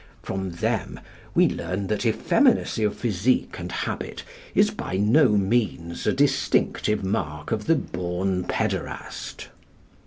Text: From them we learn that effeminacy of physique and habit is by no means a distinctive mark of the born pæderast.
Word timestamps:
From 0.23 0.49
them 0.53 0.99
we 1.35 1.47
learn 1.47 1.85
that 1.85 2.07
effeminacy 2.07 2.83
of 2.83 2.97
physique 2.97 3.59
and 3.59 3.71
habit 3.71 4.23
is 4.55 4.71
by 4.71 4.97
no 4.97 5.29
means 5.29 6.07
a 6.07 6.11
distinctive 6.11 7.03
mark 7.03 7.51
of 7.51 7.65
the 7.65 7.75
born 7.75 8.45
pæderast. 8.45 9.49